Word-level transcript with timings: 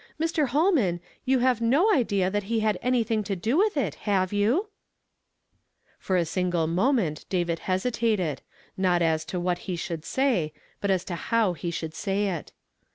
iNIr. 0.19 0.47
Ilolman, 0.49 0.99
you 1.25 1.37
have 1.45 1.61
no 1.61 1.93
idea 1.93 2.31
that 2.31 2.41
he 2.49 2.61
had 2.61 2.75
anything 2.81 3.23
to 3.23 3.35
do 3.35 3.55
with 3.59 3.77
it, 3.77 3.93
have 4.09 4.33
you?" 4.33 4.69
For 5.99 6.17
a 6.17 6.25
single 6.25 6.65
moment 6.65 7.25
David 7.29 7.59
hesitated; 7.69 8.41
not 8.75 9.03
as 9.03 9.23
to 9.25 9.39
what 9.39 9.59
he 9.69 9.75
should 9.75 10.03
say, 10.03 10.53
but 10.79 10.89
as 10.89 11.03
to 11.05 11.13
how 11.13 11.53
he 11.53 11.69
should 11.69 11.93
say 11.93 12.29
it. 12.31 12.51